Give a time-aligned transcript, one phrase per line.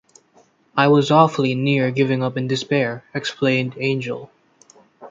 [0.75, 4.31] “I was awfully near giving up in despair,” explained Angel.